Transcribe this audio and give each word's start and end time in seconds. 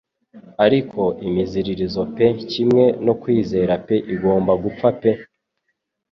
Ariko 0.65 1.01
imiziririzo 1.27 2.01
pe 2.15 2.27
kimwe 2.51 2.85
no 3.05 3.13
kwizera 3.21 3.73
pe 3.85 3.95
igomba 4.13 4.51
gupfa 4.63 4.87
pe 4.99 5.11